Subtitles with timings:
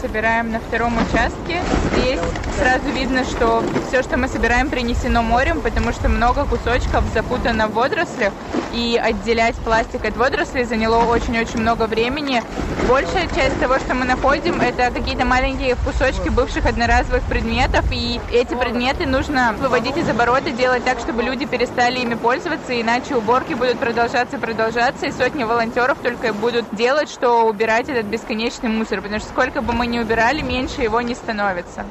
[0.00, 1.60] собираем на втором участке.
[1.92, 2.20] Здесь
[2.58, 7.74] сразу видно, что все, что мы собираем, принесено морем, потому что много кусочков запутано в
[7.74, 8.32] водорослях.
[8.72, 12.42] И отделять пластик от водорослей заняло очень-очень много времени.
[12.88, 17.84] Большая часть того, что мы находим, это какие-то маленькие кусочки бывших одноразовых предметов.
[17.90, 23.16] И эти предметы нужно выводить из оборота, делать так, чтобы люди перестали ими пользоваться, иначе
[23.16, 29.02] уборки будут продолжаться продолжаться, и сотни волонтеров только будут делать, что убирать этот бесконечный мусор,
[29.02, 31.84] потому что сколько бы мы ни убирали, меньше его не становится.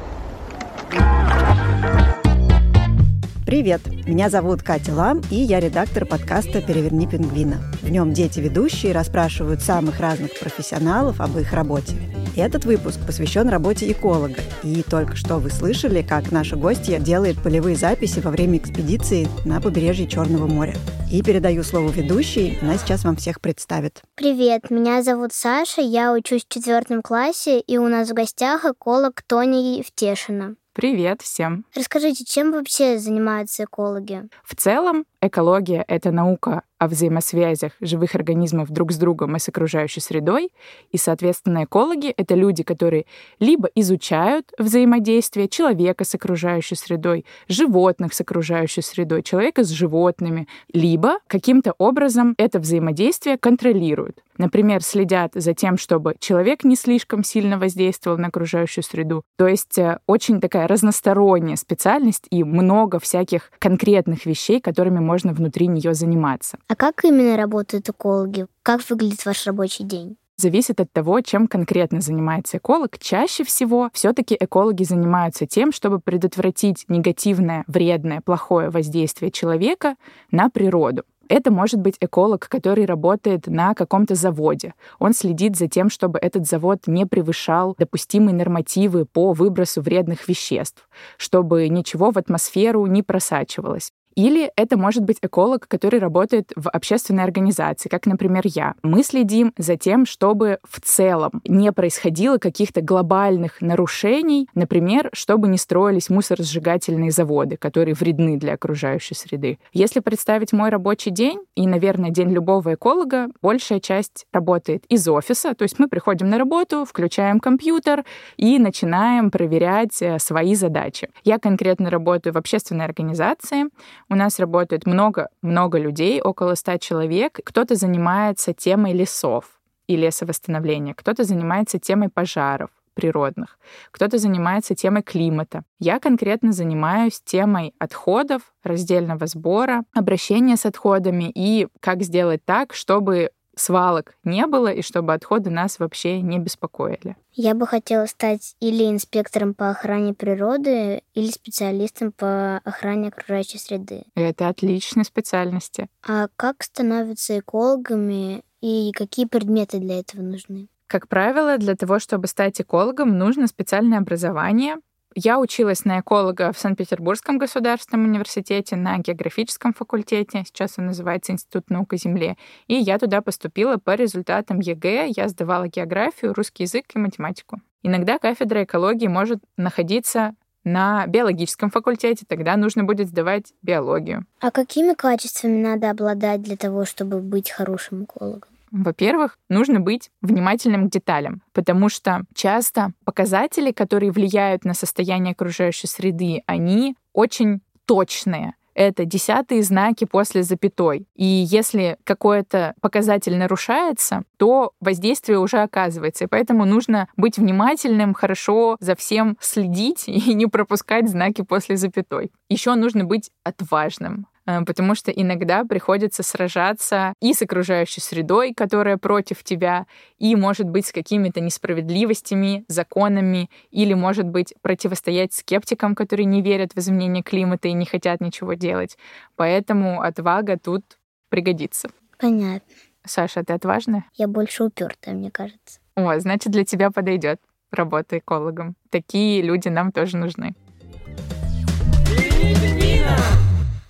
[3.50, 3.82] Привет!
[4.06, 7.60] Меня зовут Катя Лам, и я редактор подкаста «Переверни пингвина».
[7.82, 11.96] В нем дети-ведущие расспрашивают самых разных профессионалов об их работе.
[12.38, 14.36] Этот выпуск посвящен работе эколога.
[14.62, 19.60] И только что вы слышали, как наша гостья делает полевые записи во время экспедиции на
[19.60, 20.76] побережье Черного моря.
[21.12, 24.04] И передаю слово ведущей, она сейчас вам всех представит.
[24.14, 29.24] Привет, меня зовут Саша, я учусь в четвертом классе, и у нас в гостях эколог
[29.26, 30.54] Тони Евтешина.
[30.80, 31.66] Привет всем!
[31.76, 34.30] Расскажите, чем вообще занимаются экологи?
[34.46, 40.00] В целом, экология— это наука о взаимосвязях живых организмов друг с другом и с окружающей
[40.00, 40.50] средой.
[40.92, 43.06] И, соответственно, экологи— это люди, которые
[43.40, 51.20] либо изучают взаимодействие человека с окружающей средой, животных с окружающей средой, человека с животными, либо
[51.28, 54.24] каким-то образом это взаимодействие контролируют.
[54.40, 59.24] Например, следят за тем, чтобы человек не слишком сильно воздействовал на окружающую среду.
[59.38, 65.68] То есть э, очень такая разносторонняя специальность и много всяких конкретных вещей, которыми можно внутри
[65.68, 66.58] нее заниматься.
[66.70, 68.46] А как именно работают экологи?
[68.62, 70.18] Как выглядит ваш рабочий день?
[70.38, 72.98] зависит от того, чем конкретно занимается эколог.
[72.98, 79.96] Чаще всего все-таки экологи занимаются тем, чтобы предотвратить негативное, вредное, плохое воздействие человека
[80.32, 81.04] на природу.
[81.28, 84.74] Это может быть эколог, который работает на каком-то заводе.
[84.98, 90.90] Он следит за тем, чтобы этот завод не превышал допустимые нормативы по выбросу вредных веществ,
[91.18, 93.92] чтобы ничего в атмосферу не просачивалось.
[94.16, 98.74] Или это может быть эколог, который работает в общественной организации, как, например, я.
[98.84, 105.58] Мы следим за тем, чтобы в целом не происходило каких-то глобальных нарушений, например, чтобы не
[105.58, 109.60] строились мусоросжигательные заводы, которые вредны для окружающей среды.
[109.74, 115.54] Если представить мой рабочий день, и, наверное, день любого эколога, большая часть работает из офиса,
[115.54, 118.06] то есть мы приходим на работу, включаем компьютер
[118.38, 121.10] и начинаем проверять э, свои задачи.
[121.24, 123.66] Я конкретно работаю в общественной организации,
[124.10, 127.40] у нас работает много-много людей, около ста человек.
[127.44, 133.58] Кто-то занимается темой лесов и лесовосстановления, кто-то занимается темой пожаров природных,
[133.92, 135.64] кто-то занимается темой климата.
[135.80, 143.30] Я конкретно занимаюсь темой отходов, раздельного сбора, обращения с отходами и как сделать так, чтобы
[143.60, 147.16] свалок не было и чтобы отходы нас вообще не беспокоили.
[147.34, 154.04] Я бы хотела стать или инспектором по охране природы, или специалистом по охране окружающей среды.
[154.16, 155.88] Это отличные специальности.
[156.08, 160.68] А как становятся экологами и какие предметы для этого нужны?
[160.88, 164.78] Как правило, для того, чтобы стать экологом, нужно специальное образование,
[165.24, 171.70] я училась на эколога в Санкт-Петербургском государственном университете на географическом факультете, сейчас он называется Институт
[171.70, 172.38] наук о земле,
[172.68, 177.60] и я туда поступила по результатам ЕГЭ, я сдавала географию, русский язык и математику.
[177.84, 184.26] Иногда кафедра экологии может находиться на биологическом факультете, тогда нужно будет сдавать биологию.
[184.40, 188.50] А какими качествами надо обладать для того, чтобы быть хорошим экологом?
[188.72, 195.88] Во-первых, нужно быть внимательным к деталям, потому что часто показатели, которые влияют на состояние окружающей
[195.88, 201.06] среды, они очень точные это десятые знаки после запятой.
[201.14, 206.24] И если какой-то показатель нарушается, то воздействие уже оказывается.
[206.24, 212.32] И поэтому нужно быть внимательным, хорошо за всем следить и не пропускать знаки после запятой.
[212.48, 214.28] Еще нужно быть отважным.
[214.50, 219.86] Э, потому что иногда приходится сражаться и с окружающей средой, которая против тебя,
[220.18, 226.74] и, может быть, с какими-то несправедливостями, законами, или, может быть, противостоять скептикам, которые не верят
[226.74, 228.98] в изменение климата и не хотят ничего делать.
[229.36, 230.84] Поэтому отвага тут
[231.30, 231.90] пригодится.
[232.18, 232.74] Понятно.
[233.06, 234.06] Саша, ты отважная?
[234.16, 235.80] Я больше упертая, мне кажется.
[235.96, 237.40] О, значит, для тебя подойдет
[237.72, 238.76] работа экологом.
[238.90, 240.56] Такие люди нам тоже нужны.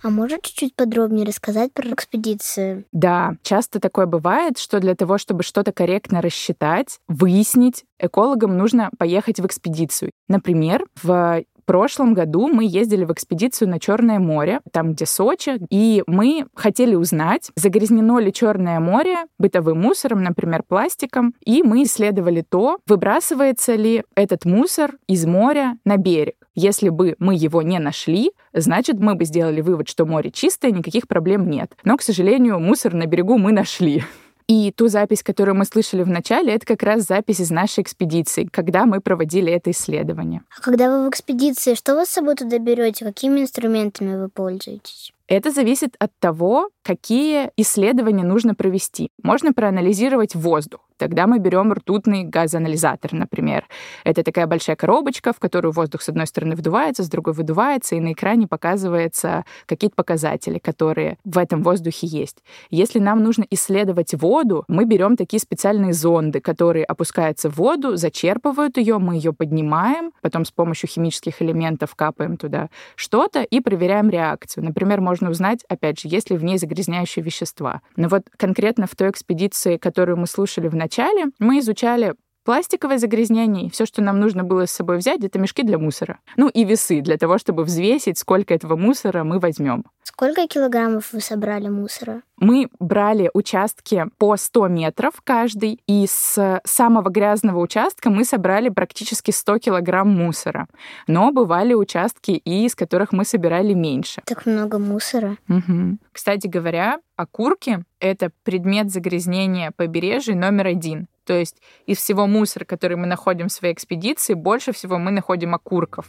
[0.01, 2.85] А можешь чуть-чуть подробнее рассказать про экспедицию?
[2.91, 9.39] Да, часто такое бывает, что для того, чтобы что-то корректно рассчитать, выяснить, экологам нужно поехать
[9.39, 10.11] в экспедицию.
[10.27, 16.01] Например, в прошлом году мы ездили в экспедицию на Черное море, там, где Сочи, и
[16.07, 22.79] мы хотели узнать, загрязнено ли Черное море бытовым мусором, например, пластиком, и мы исследовали то,
[22.87, 26.33] выбрасывается ли этот мусор из моря на берег.
[26.55, 31.07] Если бы мы его не нашли, значит, мы бы сделали вывод, что море чистое, никаких
[31.07, 31.73] проблем нет.
[31.83, 34.03] Но, к сожалению, мусор на берегу мы нашли.
[34.49, 38.49] И ту запись, которую мы слышали в начале, это как раз запись из нашей экспедиции,
[38.51, 40.41] когда мы проводили это исследование.
[40.57, 43.05] А когда вы в экспедиции, что вы с собой туда берете?
[43.05, 45.13] Какими инструментами вы пользуетесь?
[45.29, 49.11] Это зависит от того, какие исследования нужно провести.
[49.21, 50.89] Можно проанализировать воздух.
[50.97, 53.65] Тогда мы берем ртутный газоанализатор, например.
[54.03, 58.01] Это такая большая коробочка, в которую воздух с одной стороны вдувается, с другой выдувается, и
[58.01, 62.43] на экране показываются какие-то показатели, которые в этом воздухе есть.
[62.69, 68.77] Если нам нужно исследовать воду, мы берем такие специальные зонды, которые опускаются в воду, зачерпывают
[68.77, 74.65] ее, мы ее поднимаем, потом с помощью химических элементов капаем туда что-то и проверяем реакцию.
[74.65, 77.81] Например, можно узнать, опять же, есть ли в ней загрязняющие вещества.
[77.97, 82.13] Но вот конкретно в той экспедиции, которую мы слушали в начале мы изучали
[82.49, 83.69] пластиковое загрязнение.
[83.69, 86.17] Все, что нам нужно было с собой взять, это мешки для мусора.
[86.35, 89.85] Ну и весы для того, чтобы взвесить, сколько этого мусора мы возьмем.
[90.01, 92.23] Сколько килограммов вы собрали мусора?
[92.37, 99.29] Мы брали участки по 100 метров каждый, и с самого грязного участка мы собрали практически
[99.29, 100.67] 100 килограмм мусора.
[101.05, 104.23] Но бывали участки, и из которых мы собирали меньше.
[104.25, 105.37] Так много мусора.
[105.49, 105.99] Угу.
[106.11, 111.07] Кстати говоря, окурки— это предмет загрязнения побережья номер один.
[111.29, 115.53] То есть из всего мусора, который мы находим в своей экспедиции, больше всего мы находим
[115.53, 116.07] окурков.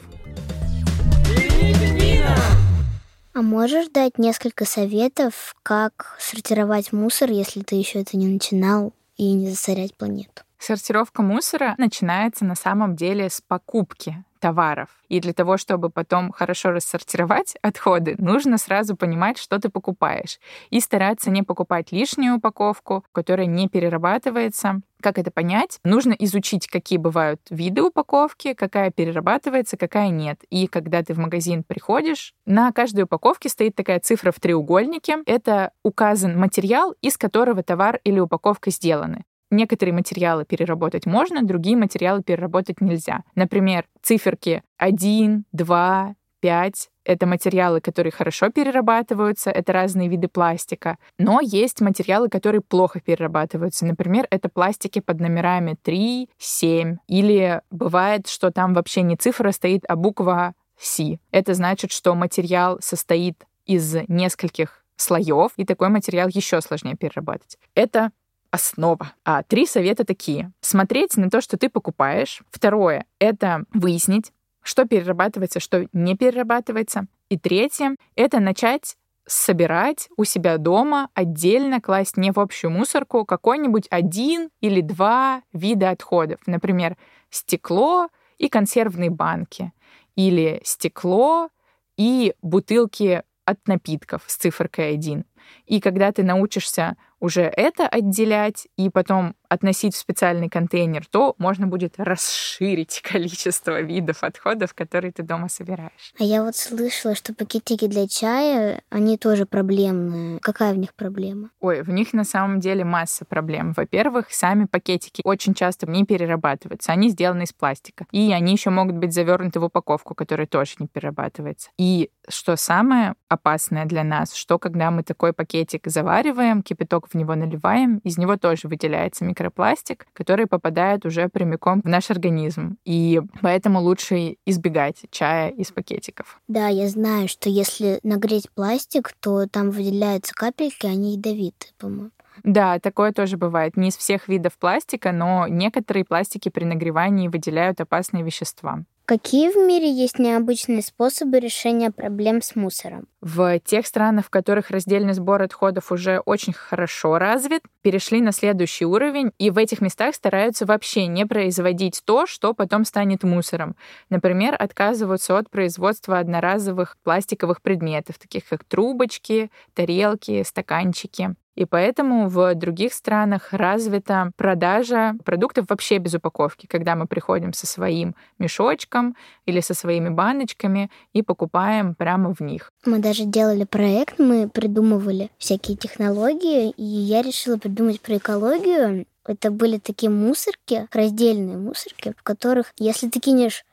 [3.35, 9.35] А можешь дать несколько советов, как сортировать мусор, если ты еще это не начинал, и
[9.35, 10.43] не засорять планету?
[10.59, 14.89] Сортировка мусора начинается на самом деле с покупки товаров.
[15.09, 20.41] И для того, чтобы потом хорошо рассортировать отходы, нужно сразу понимать, что ты покупаешь.
[20.71, 24.81] И стараться не покупать лишнюю упаковку, которая не перерабатывается.
[25.01, 25.79] Как это понять?
[25.83, 30.41] Нужно изучить, какие бывают виды упаковки, какая перерабатывается, какая нет.
[30.51, 35.19] И когда ты в магазин приходишь, на каждой упаковке стоит такая цифра в треугольнике.
[35.25, 39.25] Это указан материал, из которого товар или упаковка сделаны.
[39.51, 43.25] Некоторые материалы переработать можно, другие материалы переработать нельзя.
[43.35, 50.99] Например, циферки 1, 2, 5— это материалы, которые хорошо перерабатываются, это разные виды пластика.
[51.19, 53.87] Но есть материалы, которые плохо перерабатываются.
[53.87, 56.97] Например, это пластики под номерами 3, 7.
[57.09, 61.19] Или бывает, что там вообще не цифра стоит, а буква C.
[61.31, 67.59] Это значит, что материал состоит из нескольких слоев, и такой материал еще сложнее перерабатывать.
[67.75, 68.11] Это
[68.51, 69.13] основа.
[69.25, 70.53] А три совета такие.
[70.61, 72.43] Смотреть на то, что ты покупаешь.
[72.51, 74.33] Второе— это выяснить,
[74.63, 77.07] что перерабатывается, что не перерабатывается.
[77.29, 83.87] И третье— это начать собирать у себя дома отдельно, класть не в общую мусорку какой-нибудь
[83.91, 86.41] один или два вида отходов.
[86.47, 86.97] Например,
[87.31, 88.09] стекло
[88.39, 89.73] и консервные банки.
[90.17, 91.49] Или стекло
[91.97, 95.25] и бутылки от напитков с циферкой 1.
[95.67, 101.67] И когда ты научишься уже это отделять и потом относить в специальный контейнер, то можно
[101.67, 106.15] будет расширить количество видов отходов, которые ты дома собираешь.
[106.19, 110.39] А я вот слышала, что пакетики для чая, они тоже проблемные.
[110.41, 111.51] Какая в них проблема?
[111.61, 113.73] Ой, в них на самом деле масса проблем.
[113.77, 116.93] Во-первых, сами пакетики очень часто не перерабатываются.
[116.93, 118.07] Они сделаны из пластика.
[118.13, 121.71] И они еще могут быть завернуты в упаковку, которая тоже не перерабатывается.
[121.77, 127.35] И что самое опасное для нас, что когда мы такой пакетик завариваем, кипяток в него
[127.35, 132.77] наливаем, из него тоже выделяется микро микропластик, который попадает уже прямиком в наш организм.
[132.85, 136.41] И поэтому лучше избегать чая из пакетиков.
[136.49, 142.11] Да, я знаю, что если нагреть пластик, то там выделяются капельки, они ядовитые, по-моему.
[142.45, 143.77] Да, такое тоже бывает.
[143.77, 148.85] Не из всех видов пластика, но некоторые пластики при нагревании выделяют опасные вещества.
[149.11, 153.09] Какие в мире есть необычные способы решения проблем с мусором?
[153.21, 158.85] В тех странах, в которых раздельный сбор отходов уже очень хорошо развит, перешли на следующий
[158.85, 163.75] уровень, и в этих местах стараются вообще не производить то, что потом станет мусором.
[164.11, 171.35] Например, отказываются от производства одноразовых пластиковых предметов, таких как трубочки, тарелки, стаканчики.
[171.61, 177.67] И поэтому в других странах развита продажа продуктов вообще без упаковки, когда мы приходим со
[177.67, 179.15] своим мешочком
[179.45, 182.73] или со своими баночками и покупаем прямо в них.
[182.87, 189.05] Мы даже делали проект, мы придумывали всякие технологии, и я решила придумать про экологию.
[189.27, 193.67] Это были такие мусорки, раздельные мусорки, в которых, если ты кинешь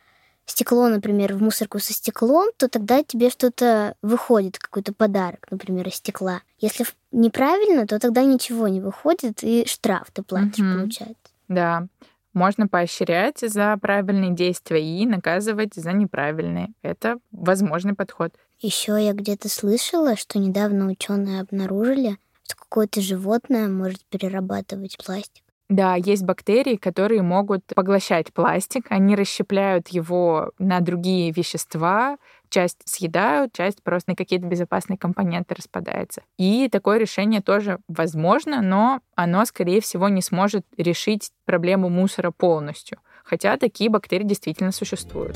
[0.51, 5.95] стекло, например, в мусорку со стеклом, то тогда тебе что-то выходит, какой-то подарок, например, из
[5.95, 6.41] стекла.
[6.59, 10.79] Если неправильно, то тогда ничего не выходит, и штраф ты платишь, угу.
[10.79, 11.15] получается.
[11.47, 11.87] Да.
[12.33, 16.69] Можно поощрять за правильные действия и наказывать за неправильные.
[16.83, 18.31] Это возможный подход.
[18.59, 25.43] Еще я где-то слышала, что недавно ученые обнаружили, что какое-то животное может перерабатывать пластик.
[25.69, 32.17] Да, есть бактерии, которые могут поглощать пластик, они расщепляют его на другие вещества,
[32.49, 36.21] часть съедают, часть просто на какие-то безопасные компоненты распадается.
[36.37, 42.99] И такое решение тоже возможно, но оно, скорее всего, не сможет решить проблему мусора полностью.
[43.25, 45.35] Хотя такие бактерии действительно существуют.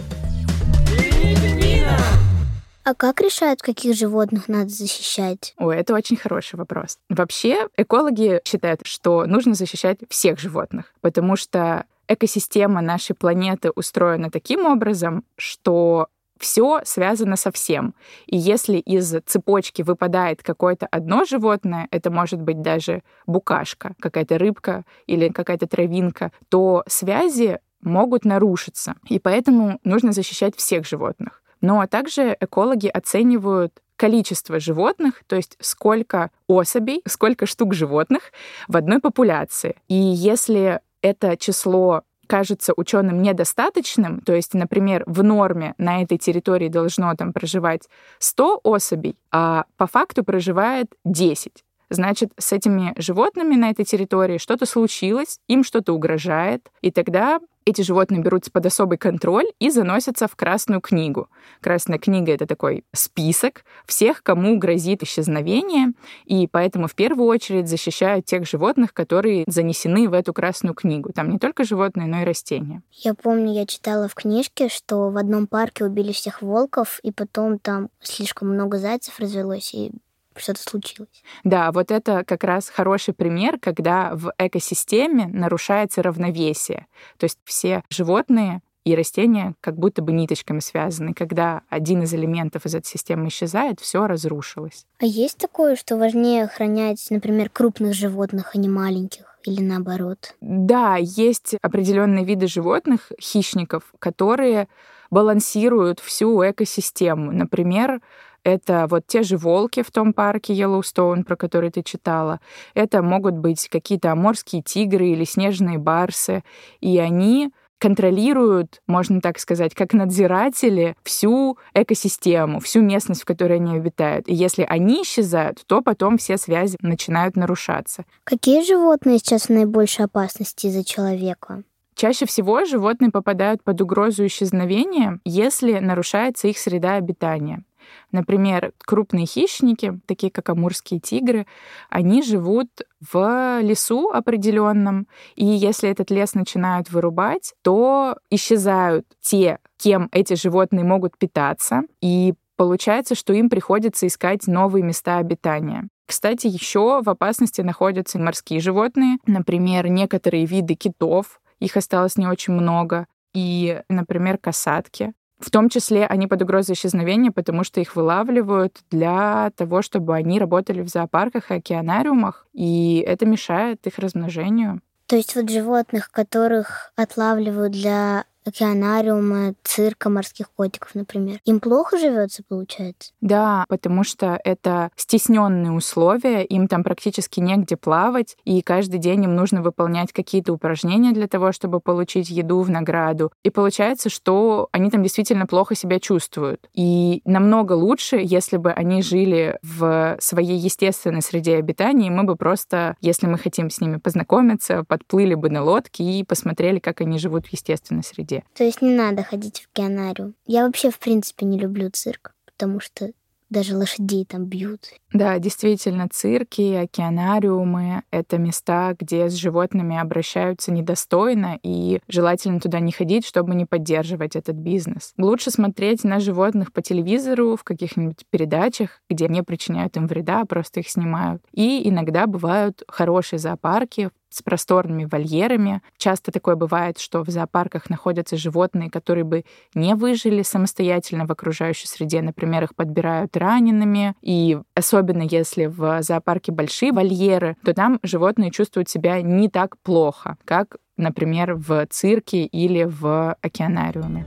[2.84, 5.54] А как решают, каких животных надо защищать?
[5.58, 6.98] О, это очень хороший вопрос.
[7.10, 14.66] Вообще, экологи считают, что нужно защищать всех животных, потому что экосистема нашей планеты устроена таким
[14.66, 16.08] образом, что
[16.40, 17.94] все связано со всем.
[18.26, 24.84] И если из цепочки выпадает какое-то одно животное, это может быть даже букашка, какая-то рыбка
[25.06, 28.96] или какая-то травинка, то связи могут нарушиться.
[29.08, 31.41] И поэтому нужно защищать всех животных.
[31.62, 38.32] Но также экологи оценивают количество животных, то есть сколько особей, сколько штук животных
[38.68, 39.76] в одной популяции.
[39.88, 46.70] И если это число кажется ученым недостаточным, то есть, например, в норме на этой территории
[46.70, 47.90] должно там проживать
[48.20, 51.64] 100 особей, а по факту проживает 10.
[51.90, 57.82] Значит, с этими животными на этой территории что-то случилось, им что-то угрожает, и тогда эти
[57.82, 61.30] животные берутся под особый контроль и заносятся в Красную книгу.
[61.62, 65.94] Красная книга— это такой список всех, кому грозит исчезновение,
[66.26, 71.12] и поэтому в первую очередь защищают тех животных, которые занесены в эту Красную книгу.
[71.14, 72.82] Там не только животные, но и растения.
[72.92, 77.60] Я помню, я читала в книжке, что в одном парке убили всех волков, и потом
[77.60, 79.92] там слишком много зайцев развелось, и
[80.36, 81.24] что-то случилось.
[81.44, 86.88] Да, вот это как раз хороший пример, когда в экосистеме нарушается равновесие.
[87.18, 91.14] То есть все животные и растения как будто бы ниточками связаны.
[91.14, 94.86] Когда один из элементов из этой системы исчезает, все разрушилось.
[95.00, 99.26] А есть такое, что важнее охранять, например, крупных животных, а не маленьких?
[99.44, 100.36] или наоборот?
[100.40, 104.68] Да, есть определенные виды животных, хищников, которые
[105.10, 107.32] балансируют всю экосистему.
[107.32, 108.02] Например,
[108.44, 112.40] это вот те же волки в том парке Йеллоустоун, про который ты читала.
[112.74, 116.44] Это могут быть какие-то аморские тигры или снежные барсы.
[116.80, 123.76] И они контролируют, можно так сказать, как надзиратели всю экосистему, всю местность, в которой они
[123.76, 124.30] обитают.
[124.30, 128.06] И если они исчезают, то потом все связи начинают нарушаться.
[128.24, 131.64] Какие животные сейчас в наибольшей опасности из-за человека?
[131.96, 137.64] Чаще всего животные попадают под угрозу исчезновения, если нарушается их среда обитания.
[138.12, 141.48] Например, крупные хищники, такие как амурские тигры,
[141.90, 142.70] они живут
[143.00, 150.84] в лесу определенном, и если этот лес начинают вырубать, то исчезают те, кем эти животные
[150.84, 155.88] могут питаться, и получается, что им приходится искать новые места обитания.
[156.06, 162.54] Кстати, еще в опасности находятся морские животные, например, некоторые виды китов, их осталось не очень
[162.54, 165.14] много, и, например, касатки.
[165.42, 170.40] В том числе они под угрозой исчезновения, потому что их вылавливают для того, чтобы они
[170.40, 174.82] работали в зоопарках и океанариумах, и это мешает их размножению.
[175.08, 181.40] То есть вот животных, которых отлавливают для океанариума, цирка морских котиков, например.
[181.46, 183.12] Им плохо живется, получается?
[183.22, 189.36] Да, потому что это стесненные условия, им там практически негде плавать, и каждый день им
[189.36, 193.32] нужно выполнять какие-то упражнения для того, чтобы получить еду в награду.
[193.44, 196.70] И получается, что они там действительно плохо себя чувствуют.
[196.74, 202.36] И намного лучше, если бы они жили в своей естественной среде обитания, и мы бы
[202.36, 207.18] просто, если мы хотим с ними познакомиться, подплыли бы на лодке и посмотрели, как они
[207.20, 208.44] живут в естественной среде где.
[208.54, 210.36] То есть не надо ходить в океанариум.
[210.46, 213.12] Я вообще, в принципе, не люблю цирк, потому что
[213.50, 214.94] даже лошадей там бьют.
[215.12, 222.94] Да, действительно, цирки, океанариумы— это места, где с животными обращаются недостойно, и желательно туда не
[222.94, 225.12] ходить, чтобы не поддерживать этот бизнес.
[225.18, 230.46] Лучше смотреть на животных по телевизору, в каких-нибудь передачах, где не причиняют им вреда, а
[230.46, 231.44] просто их снимают.
[231.52, 235.82] И иногда бывают хорошие зоопарки, с просторными вольерами.
[235.98, 239.46] Часто такое бывает, что в зоопарках находятся животные, которые бы
[239.76, 242.22] не выжили самостоятельно в окружающей среде.
[242.22, 244.16] Например, их подбирают ранеными.
[244.22, 250.38] И особенно если в зоопарке большие вольеры, то там животные чувствуют себя не так плохо,
[250.46, 254.26] как, например, в цирке или в океанариуме.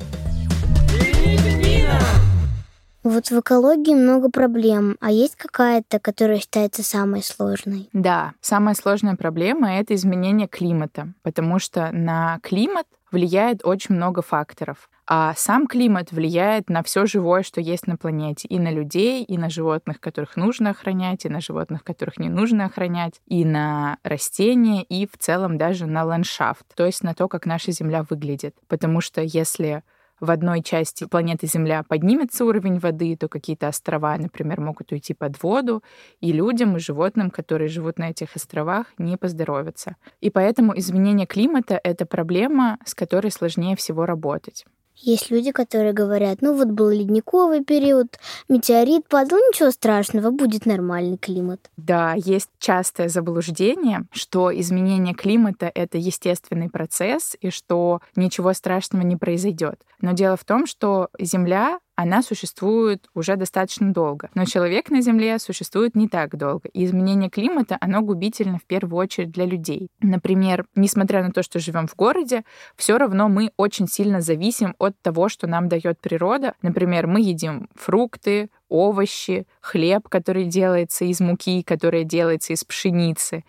[3.04, 7.90] Вот в экологии много проблем, а есть какая-то, которая считается самой сложной?
[7.92, 14.88] Да, самая сложная проблема— это изменение климата, потому что на климат влияет очень много факторов.
[15.06, 18.49] А сам климат влияет на все живое, что есть на планете.
[18.49, 22.64] И на людей, и на животных, которых нужно охранять, и на животных, которых не нужно
[22.64, 27.44] охранять, и на растения, и в целом даже на ландшафт, то есть на то, как
[27.44, 28.56] наша Земля выглядит.
[28.66, 29.82] Потому что если
[30.25, 35.43] в одной части планеты Земля поднимется уровень воды, то какие-то острова, например, могут уйти под
[35.43, 35.83] воду,
[36.21, 39.97] и людям и животным, которые живут на этих островах, не поздоровятся.
[40.21, 44.64] И поэтому изменение климата— это проблема, с которой сложнее всего работать.
[44.96, 51.18] Есть люди, которые говорят, ну вот был ледниковый период, метеорит падал, ничего страшного, будет нормальный
[51.18, 51.70] климат.
[51.76, 59.16] Да, есть частое заблуждение, что изменение климата— это естественный процесс и что ничего страшного не
[59.16, 59.80] произойдет.
[60.00, 64.30] Но дело в том, что Земля она существует уже достаточно долго.
[64.34, 66.68] Но человек на Земле существует не так долго.
[66.72, 69.88] И изменение климата, оно губительно в первую очередь для людей.
[70.00, 72.44] Например, несмотря на то, что живем в городе,
[72.76, 76.54] все равно мы очень сильно зависим от того, что нам дает природа.
[76.62, 83.44] Например, мы едим фрукты, овощи, хлеб, который делается из муки, который делается из пшеницы.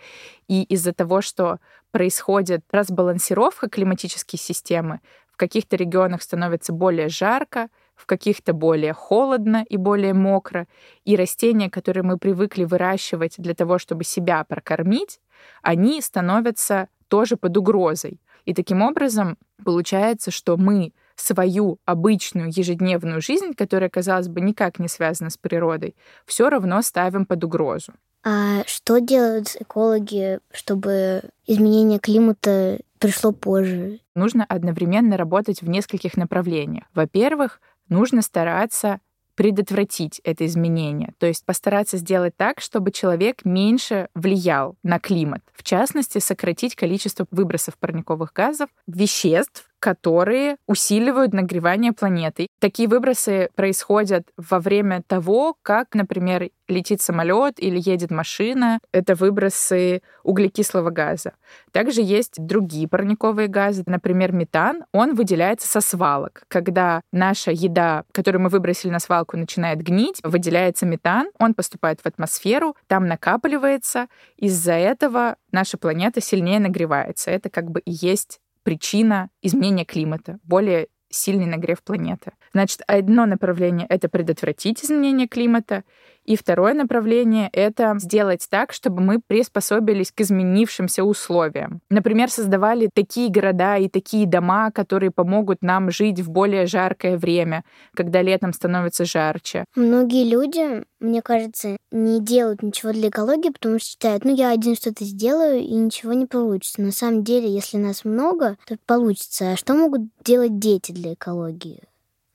[0.47, 1.59] И из-за того, что
[1.89, 4.99] происходит разбалансировка климатической системы,
[5.31, 10.67] в каких-то регионах становится более жарко, в каких-то более холодно и более мокро,
[11.05, 15.19] и растения, которые мы привыкли выращивать для того, чтобы себя прокормить,
[15.61, 18.19] они становятся тоже под угрозой.
[18.45, 24.87] И таким образом получается, что мы свою обычную ежедневную жизнь, которая, казалось бы, никак не
[24.87, 27.93] связана с природой, все равно ставим под угрозу.
[28.23, 33.99] А что делают экологи, чтобы изменение климата пришло позже?
[34.15, 36.85] Нужно одновременно работать в нескольких направлениях.
[36.95, 38.99] Во-первых, нужно стараться
[39.35, 45.41] предотвратить это изменение, то есть постараться сделать так, чтобы человек меньше влиял на климат.
[45.53, 52.47] В частности, сократить количество выбросов парниковых газов, веществ, которые усиливают нагревание планеты.
[52.59, 58.79] Такие выбросы происходят во время того, как, например, летит самолет или едет машина.
[58.91, 61.33] Это выбросы углекислого газа.
[61.71, 64.85] Также есть другие парниковые газы, например, метан.
[64.91, 66.45] Он выделяется со свалок.
[66.47, 72.07] Когда наша еда, которую мы выбросили на свалку, начинает гнить, выделяется метан, он поступает в
[72.07, 74.07] атмосферу, там накапливается.
[74.37, 77.29] Из-за этого наша планета сильнее нагревается.
[77.29, 82.31] Это как бы и есть причина изменения климата, более сильный нагрев планеты.
[82.51, 85.83] Значит, одно направление— это предотвратить изменение климата,
[86.25, 91.81] и второе направление— это сделать так, чтобы мы приспособились к изменившимся условиям.
[91.89, 97.63] Например, создавали такие города и такие дома, которые помогут нам жить в более жаркое время,
[97.93, 99.65] когда летом становится жарче.
[99.75, 104.75] Многие люди, мне кажется, не делают ничего для экологии, потому что считают, ну я один
[104.75, 106.81] что-то сделаю, и ничего не получится.
[106.81, 109.51] На самом деле, если нас много, то получится.
[109.51, 111.83] А что могут делать дети для экологии?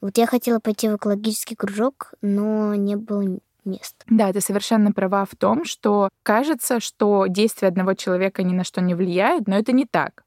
[0.00, 4.04] Вот я хотела пойти в экологический кружок, но не было мест.
[4.08, 8.80] Да, ты совершенно права в том, что кажется, что действия одного человека ни на что
[8.80, 10.24] не влияют, но это не так.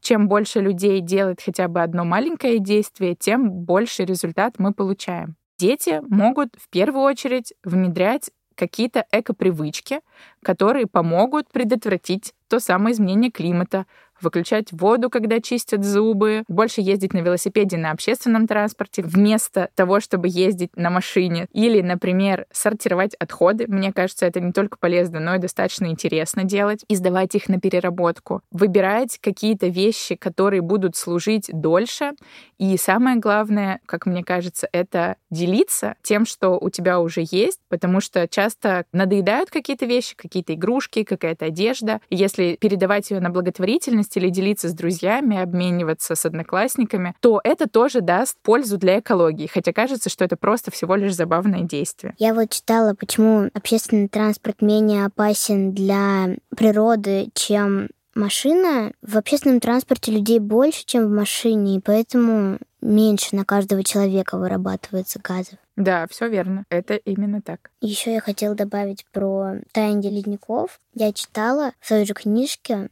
[0.00, 5.36] Чем больше людей делает хотя бы одно маленькое действие, тем больше результат мы получаем.
[5.58, 10.00] Дети могут в первую очередь внедрять какие-то экопривычки,
[10.42, 13.86] которые помогут предотвратить то самое изменение климата,
[14.20, 20.28] выключать воду, когда чистят зубы, больше ездить на велосипеде на общественном транспорте вместо того, чтобы
[20.28, 21.48] ездить на машине.
[21.52, 23.66] Или, например, сортировать отходы.
[23.68, 26.84] Мне кажется, это не только полезно, но и достаточно интересно делать.
[26.88, 28.42] И сдавать их на переработку.
[28.50, 32.12] Выбирать какие-то вещи, которые будут служить дольше.
[32.58, 38.00] И самое главное, как мне кажется, это делиться тем, что у тебя уже есть, потому
[38.00, 42.00] что часто надоедают какие-то вещи, какие-то игрушки, какая-то одежда.
[42.10, 48.00] Если передавать ее на благотворительность, или делиться с друзьями, обмениваться с одноклассниками, то это тоже
[48.00, 52.14] даст пользу для экологии, хотя кажется, что это просто всего лишь забавное действие.
[52.18, 58.92] Я вот читала, почему общественный транспорт менее опасен для природы, чем машина.
[59.02, 65.20] В общественном транспорте людей больше, чем в машине, и поэтому меньше на каждого человека вырабатывается
[65.22, 65.58] газов.
[65.76, 66.64] Да, все верно.
[66.70, 67.70] Это именно так.
[67.80, 70.80] Еще я хотела добавить про таяние ледников.
[70.94, 72.88] Я читала в той же книжке,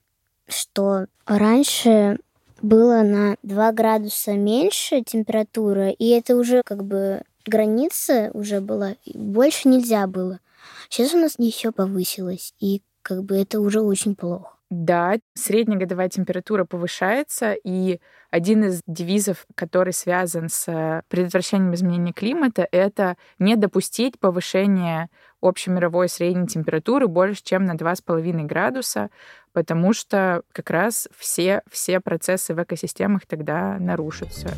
[0.47, 2.19] что раньше
[2.61, 9.69] было на 2 градуса меньше температура, и это уже как бы граница уже была, больше
[9.69, 10.41] нельзя было.
[10.89, 14.57] Сейчас у нас еще повысилось, и как бы это уже очень плохо.
[14.77, 18.01] Да, среднегодовая температура повышается, и
[18.33, 25.11] один из девизов, который связан с предотвращением изменения климата, это не допустить повышения
[25.41, 29.11] общемировой средней температуры больше, чем на 2,5 градуса,
[29.53, 34.49] потому что как раз все, все процессы в экосистемах тогда нарушатся.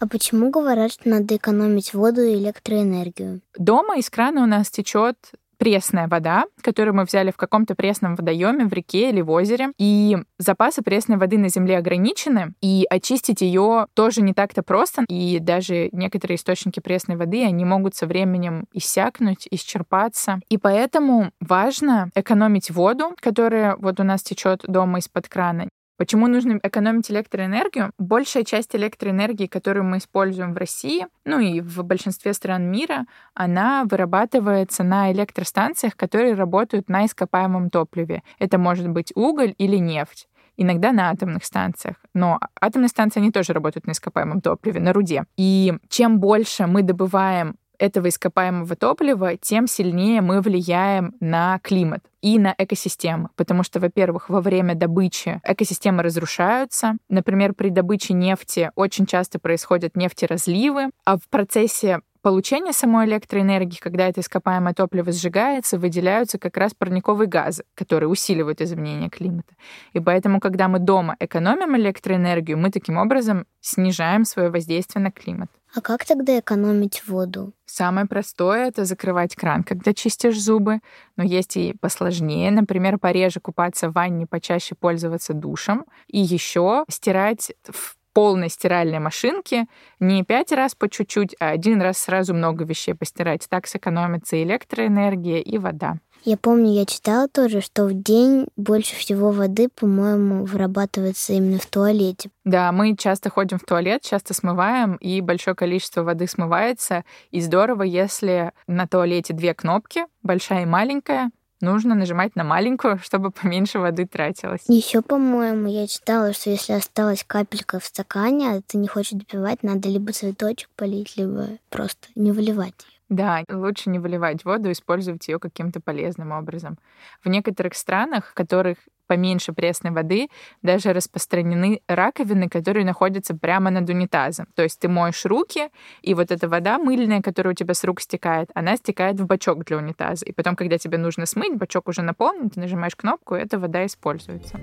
[0.00, 3.42] А почему говорят, что надо экономить воду и электроэнергию?
[3.58, 5.16] Дома из крана у нас течет
[5.56, 9.68] пресная вода, которую мы взяли в каком-то пресном водоеме в реке или в озере.
[9.78, 15.04] И запасы пресной воды на Земле ограничены, и очистить ее тоже не так-то просто.
[15.08, 20.40] И даже некоторые источники пресной воды, они могут со временем иссякнуть, исчерпаться.
[20.48, 26.58] И поэтому важно экономить воду, которая вот у нас течет дома из-под крана, Почему нужно
[26.62, 27.92] экономить электроэнергию?
[27.98, 33.84] Большая часть электроэнергии, которую мы используем в России, ну и в большинстве стран мира, она
[33.84, 38.22] вырабатывается на электростанциях, которые работают на ископаемом топливе.
[38.38, 41.96] Это может быть уголь или нефть иногда на атомных станциях.
[42.14, 45.24] Но атомные станции, они тоже работают на ископаемом топливе, на руде.
[45.36, 52.38] И чем больше мы добываем этого ископаемого топлива, тем сильнее мы влияем на климат и
[52.38, 53.28] на экосистемы.
[53.36, 56.96] Потому что, во-первых, во время добычи экосистемы разрушаются.
[57.08, 64.08] Например, при добыче нефти очень часто происходят нефтеразливы, а в процессе получения самой электроэнергии, когда
[64.08, 69.54] это ископаемое топливо сжигается, выделяются как раз парниковые газы, которые усиливают изменение климата.
[69.92, 75.50] И поэтому, когда мы дома экономим электроэнергию, мы таким образом снижаем свое воздействие на климат.
[75.74, 77.52] А как тогда экономить воду?
[77.66, 80.78] Самое простое— это закрывать кран, когда чистишь зубы.
[81.16, 82.52] Но есть и посложнее.
[82.52, 85.84] Например, пореже купаться в ванне, почаще пользоваться душем.
[86.06, 89.66] И еще стирать в полной стиральной машинке
[89.98, 93.48] не пять раз по чуть-чуть, а один раз сразу много вещей постирать.
[93.48, 95.98] Так сэкономится электроэнергия и вода.
[96.24, 101.66] Я помню, я читала тоже, что в день больше всего воды, по-моему, вырабатывается именно в
[101.66, 102.30] туалете.
[102.44, 107.04] Да, мы часто ходим в туалет, часто смываем, и большое количество воды смывается.
[107.30, 113.30] И здорово, если на туалете две кнопки, большая и маленькая, нужно нажимать на маленькую, чтобы
[113.30, 114.62] поменьше воды тратилось.
[114.68, 119.62] Еще, по-моему, я читала, что если осталась капелька в стакане, а ты не хочешь допивать,
[119.62, 122.74] надо либо цветочек полить, либо просто не выливать.
[123.10, 126.78] Да, лучше не выливать воду, использовать ее каким-то полезным образом.
[127.22, 130.28] В некоторых странах, в которых поменьше пресной воды,
[130.62, 134.46] даже распространены раковины, которые находятся прямо над унитазом.
[134.54, 135.68] То есть ты моешь руки,
[136.00, 139.64] и вот эта вода мыльная, которая у тебя с рук стекает, она стекает в бачок
[139.64, 140.24] для унитаза.
[140.24, 143.84] И потом, когда тебе нужно смыть, бачок уже наполнен, ты нажимаешь кнопку, и эта вода
[143.84, 144.58] используется.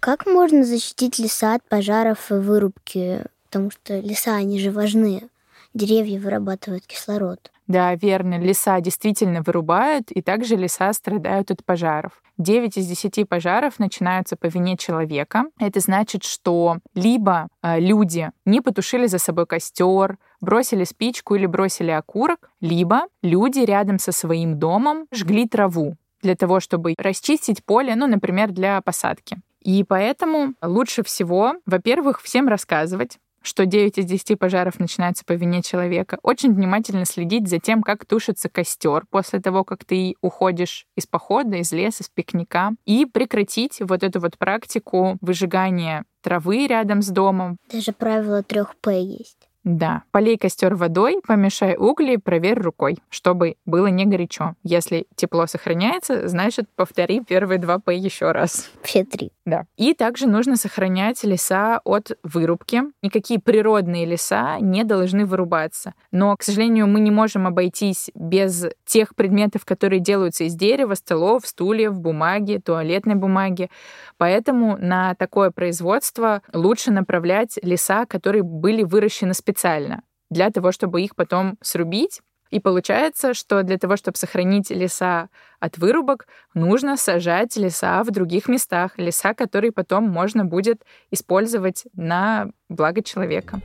[0.00, 3.22] Как можно защитить леса от пожаров и вырубки?
[3.44, 5.28] Потому что леса, они же важны
[5.74, 7.50] деревья вырабатывают кислород.
[7.66, 8.38] Да, верно.
[8.38, 12.22] Леса действительно вырубают, и также леса страдают от пожаров.
[12.36, 15.44] 9 из 10 пожаров начинаются по вине человека.
[15.58, 21.90] Это значит, что либо э, люди не потушили за собой костер, бросили спичку или бросили
[21.90, 28.06] окурок, либо люди рядом со своим домом жгли траву для того, чтобы расчистить поле, ну,
[28.06, 29.38] например, для посадки.
[29.64, 35.62] И поэтому лучше всего, во-первых, всем рассказывать, что 9 из 10 пожаров начинаются по вине
[35.62, 41.06] человека, очень внимательно следить за тем, как тушится костер после того, как ты уходишь из
[41.06, 47.08] похода, из леса, с пикника, и прекратить вот эту вот практику выжигания травы рядом с
[47.08, 47.58] домом.
[47.70, 49.43] Даже правило трех П есть.
[49.64, 50.02] Да.
[50.10, 54.54] Полей костер водой, помешай угли, проверь рукой, чтобы было не горячо.
[54.62, 58.70] Если тепло сохраняется, значит, повтори первые два П еще раз.
[58.82, 59.32] Все три.
[59.46, 59.64] Да.
[59.76, 62.82] И также нужно сохранять леса от вырубки.
[63.02, 65.94] Никакие природные леса не должны вырубаться.
[66.12, 71.46] Но, к сожалению, мы не можем обойтись без тех предметов, которые делаются из дерева, столов,
[71.46, 73.70] стульев, бумаги, туалетной бумаги.
[74.18, 81.02] Поэтому на такое производство лучше направлять леса, которые были выращены специально специально для того, чтобы
[81.02, 82.20] их потом срубить.
[82.50, 85.28] И получается, что для того, чтобы сохранить леса
[85.60, 92.50] от вырубок, нужно сажать леса в других местах, леса, которые потом можно будет использовать на
[92.68, 93.60] благо человека.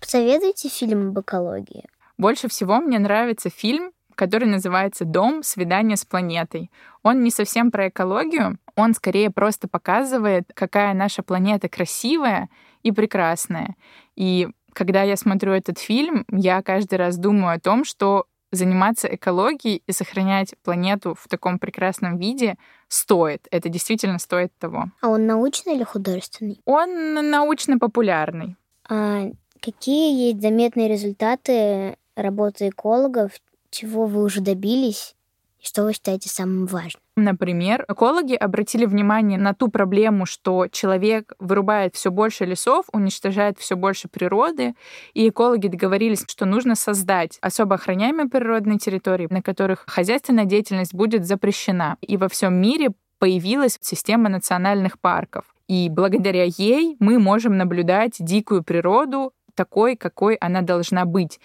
[0.00, 1.84] Посоветуйте фильм об экологии.
[2.18, 5.42] Больше всего мне нравится фильм который называется «Дом.
[5.42, 6.70] Свидание с планетой».
[7.02, 12.48] Он не совсем про экологию, он скорее просто показывает, какая наша планета красивая
[12.82, 13.76] и прекрасная.
[14.16, 19.82] И когда я смотрю этот фильм, я каждый раз думаю о том, что заниматься экологией
[19.86, 22.56] и сохранять планету в таком прекрасном виде
[22.88, 23.46] стоит.
[23.50, 24.90] Это действительно стоит того.
[25.00, 26.60] А он научный или художественный?
[26.66, 28.56] Он научно-популярный.
[28.88, 29.30] А
[29.60, 33.32] какие есть заметные результаты работы экологов,
[33.70, 35.14] чего вы уже добились
[35.62, 37.00] и что вы считаете самым важным?
[37.16, 43.76] Например, экологи обратили внимание на ту проблему, что человек вырубает все больше лесов, уничтожает все
[43.76, 44.74] больше природы,
[45.14, 51.26] и экологи договорились, что нужно создать особо охраняемые природные территории, на которых хозяйственная деятельность будет
[51.26, 51.96] запрещена.
[52.00, 55.44] И во всем мире появилась система национальных парков.
[55.68, 61.40] И благодаря ей мы можем наблюдать дикую природу такой, какой она должна быть.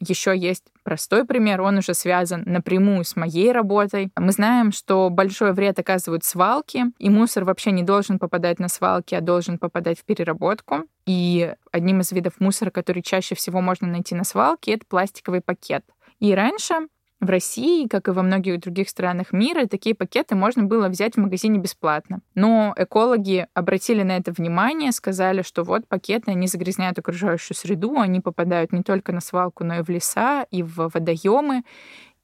[0.00, 4.10] Еще есть простой пример, он уже связан напрямую с моей работой.
[4.16, 9.14] Мы знаем, что большой вред оказывают свалки, и мусор вообще не должен попадать на свалки,
[9.14, 10.84] а должен попадать в переработку.
[11.06, 15.84] И одним из видов мусора, который чаще всего можно найти на свалке, это пластиковый пакет.
[16.20, 16.74] И раньше
[17.22, 21.20] в России, как и во многих других странах мира, такие пакеты можно было взять в
[21.20, 22.20] магазине бесплатно.
[22.34, 28.20] Но экологи обратили на это внимание, сказали, что вот пакеты, они загрязняют окружающую среду, они
[28.20, 31.62] попадают не только на свалку, но и в леса, и в водоемы.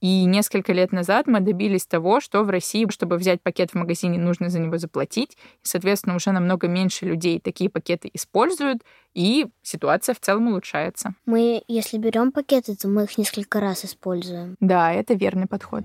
[0.00, 4.18] И несколько лет назад мы добились того, что в России, чтобы взять пакет в магазине,
[4.18, 5.32] нужно за него заплатить.
[5.32, 8.82] И, соответственно, уже намного меньше людей такие пакеты используют,
[9.14, 11.14] и ситуация в целом улучшается.
[11.26, 14.56] Мы, если берем пакеты, то мы их несколько раз используем.
[14.60, 15.84] Да, это верный подход.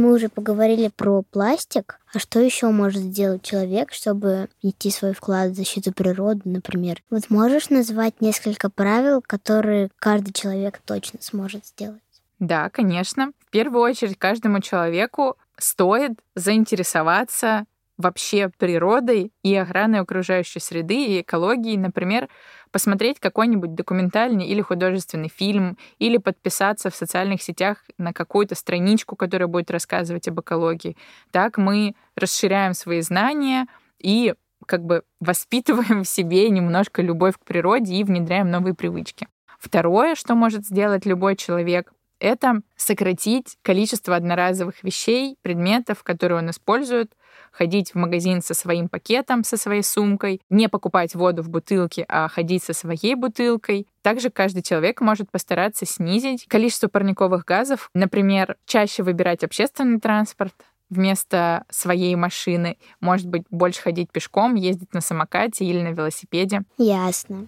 [0.00, 2.00] Мы уже поговорили про пластик.
[2.14, 7.02] А что еще может сделать человек, чтобы внести свой вклад в защиту природы, например?
[7.10, 12.00] Вот можешь назвать несколько правил, которые каждый человек точно сможет сделать?
[12.38, 13.32] Да, конечно.
[13.46, 17.66] В первую очередь каждому человеку стоит заинтересоваться
[18.00, 22.28] вообще природой и охраной окружающей среды и экологией, например,
[22.70, 29.48] посмотреть какой-нибудь документальный или художественный фильм, или подписаться в социальных сетях на какую-то страничку, которая
[29.48, 30.96] будет рассказывать об экологии.
[31.30, 33.66] Так мы расширяем свои знания
[33.98, 34.34] и
[34.66, 39.28] как бы воспитываем в себе немножко любовь к природе и внедряем новые привычки.
[39.58, 47.12] Второе, что может сделать любой человек, это сократить количество одноразовых вещей, предметов, которые он использует,
[47.50, 52.28] ходить в магазин со своим пакетом, со своей сумкой, не покупать воду в бутылке, а
[52.28, 53.86] ходить со своей бутылкой.
[54.02, 60.54] Также каждый человек может постараться снизить количество парниковых газов, например, чаще выбирать общественный транспорт,
[60.90, 62.76] вместо своей машины.
[63.00, 66.62] Может быть, больше ходить пешком, ездить на самокате или на велосипеде.
[66.76, 67.46] Ясно.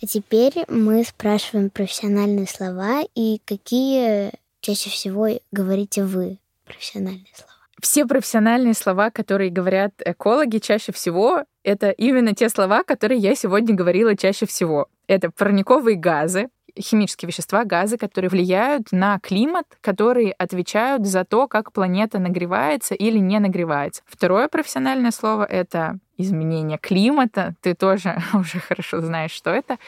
[0.00, 4.30] А теперь мы спрашиваем профессиональные слова и какие
[4.60, 7.52] чаще всего говорите вы профессиональные слова?
[7.82, 13.74] Все профессиональные слова, которые говорят экологи чаще всего, это именно те слова, которые я сегодня
[13.74, 14.88] говорила чаще всего.
[15.06, 16.48] Это парниковые газы,
[16.80, 23.18] химические вещества, газы, которые влияют на климат, которые отвечают за то, как планета нагревается или
[23.18, 24.02] не нагревается.
[24.06, 27.54] Второе профессиональное слово— это изменение климата.
[27.60, 29.78] Ты тоже уже хорошо знаешь, что это.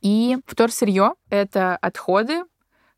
[0.00, 2.44] И вторсырье— это отходы,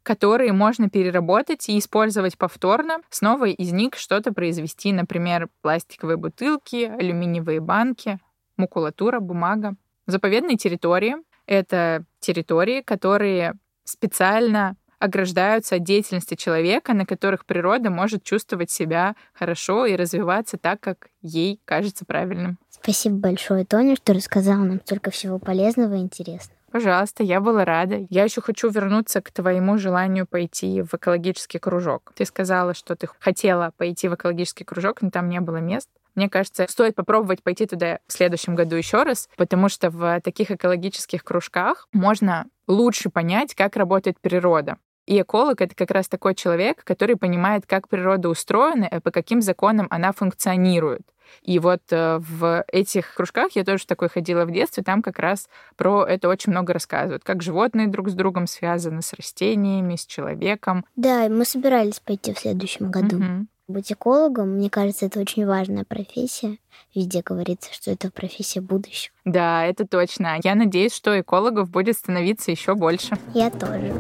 [0.02, 7.61] которые можно переработать и использовать повторно, снова из них что-то произвести, например, пластиковые бутылки, алюминиевые
[7.61, 8.18] банки,
[8.56, 9.74] макулатура, бумага.
[10.06, 13.54] Заповедные территории— это территории, которые
[13.85, 20.81] специально ограждаются от деятельности человека, на которых природа может чувствовать себя хорошо и развиваться так,
[20.81, 22.59] как ей кажется правильным.
[22.70, 26.59] Спасибо большое, Тоня, что рассказала нам столько всего полезного и интересного.
[26.70, 28.07] Пожалуйста, я была рада.
[28.11, 32.12] Я еще хочу вернуться к твоему желанию пойти в экологический кружок.
[32.14, 35.88] Ты сказала, что ты хотела пойти в экологический кружок, но там не было мест.
[36.18, 40.50] Мне кажется, стоит попробовать пойти туда в следующем году еще раз, потому что в таких
[40.50, 44.78] экологических кружках можно лучше понять, как работает природа.
[45.07, 49.40] И эколог— это как раз такой человек, который понимает, как природа устроена и по каким
[49.40, 51.02] законам она функционирует.
[51.42, 55.48] И вот э, в этих кружках я тоже такой ходила в детстве, там как раз
[55.76, 60.85] про это очень много рассказывают, как животные друг с другом связаны, с растениями, с человеком.
[60.96, 63.18] Да, мы собирались пойти в следующем году.
[63.18, 63.46] Угу.
[63.68, 66.57] Быть экологом, мне кажется, это очень важная профессия.
[66.94, 69.12] Везде говорится, что это профессия будущего.
[69.26, 70.38] Да, это точно.
[70.42, 73.18] Я надеюсь, что экологов будет становиться еще больше.
[73.35, 73.92] Я тоже.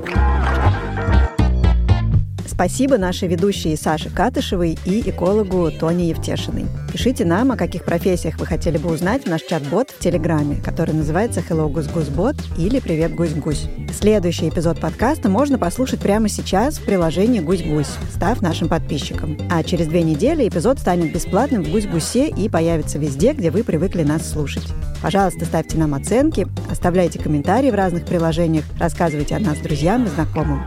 [2.58, 6.66] Спасибо нашей ведущей Саше Катышевой и экологу Тоне Евтешиной.
[6.92, 10.92] Пишите нам, о каких профессиях вы хотели бы узнать в наш чат-бот в Телеграме, который
[10.92, 13.68] называется Hello Гусь Гусь Бот или Привет Гусь Гусь.
[13.92, 19.38] Следующий эпизод подкаста можно послушать прямо сейчас в приложении Гусь Гусь, став нашим подписчиком.
[19.48, 23.62] А через две недели эпизод станет бесплатным в Гусь Гусе и появится везде, где вы
[23.62, 24.64] привыкли нас слушать.
[25.00, 30.64] Пожалуйста, ставьте нам оценки, оставляйте комментарии в разных приложениях, рассказывайте о нас друзьям и знакомым.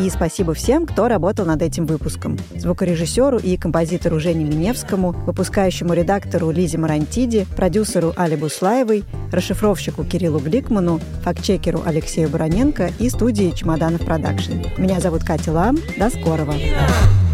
[0.00, 2.38] И спасибо всем, кто работал над этим выпуском.
[2.56, 11.00] Звукорежиссеру и композитору Жене Миневскому, выпускающему редактору Лизе Марантиди, продюсеру Али Буслаевой, расшифровщику Кириллу Гликману,
[11.22, 14.54] фактчекеру Алексею Бароненко и студии «Чемоданов Продакшн».
[14.78, 15.76] Меня зовут Катя Лам.
[15.98, 16.52] До скорого!
[16.52, 17.29] Yeah.